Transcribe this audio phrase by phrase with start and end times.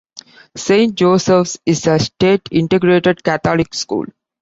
[0.57, 4.07] Saint Joseph's is a state integrated Catholic school.